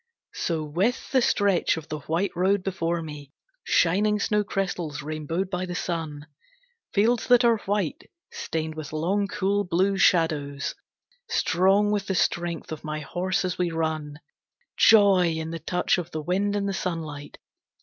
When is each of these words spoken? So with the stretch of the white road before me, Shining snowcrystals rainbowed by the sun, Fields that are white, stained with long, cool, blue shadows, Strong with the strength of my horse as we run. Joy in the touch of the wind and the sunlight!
So 0.33 0.63
with 0.63 1.11
the 1.11 1.21
stretch 1.21 1.77
of 1.77 1.89
the 1.89 1.99
white 1.99 2.31
road 2.35 2.63
before 2.63 3.03
me, 3.03 3.31
Shining 3.63 4.17
snowcrystals 4.17 5.03
rainbowed 5.03 5.51
by 5.51 5.67
the 5.67 5.75
sun, 5.75 6.25
Fields 6.91 7.27
that 7.27 7.45
are 7.45 7.59
white, 7.67 8.09
stained 8.31 8.73
with 8.73 8.93
long, 8.93 9.27
cool, 9.27 9.63
blue 9.63 9.99
shadows, 9.99 10.73
Strong 11.29 11.91
with 11.91 12.07
the 12.07 12.15
strength 12.15 12.71
of 12.71 12.83
my 12.83 13.01
horse 13.01 13.45
as 13.45 13.59
we 13.59 13.69
run. 13.69 14.17
Joy 14.75 15.33
in 15.37 15.51
the 15.51 15.59
touch 15.59 15.99
of 15.99 16.09
the 16.09 16.21
wind 16.23 16.55
and 16.55 16.67
the 16.67 16.73
sunlight! 16.73 17.37